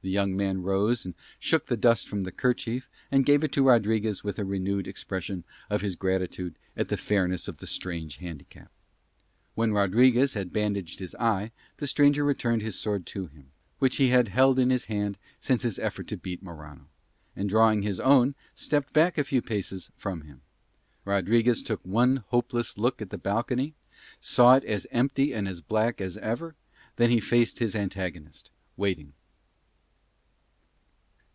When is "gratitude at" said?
5.96-6.86